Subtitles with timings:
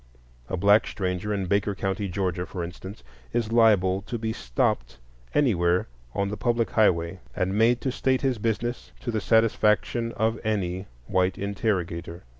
[0.49, 3.03] A black stranger in Baker County, Georgia, for instance,
[3.33, 4.97] is liable to be stopped
[5.35, 5.85] anywhere
[6.15, 10.87] on the public highway and made to state his business to the satisfaction of any
[11.05, 12.23] white interrogator.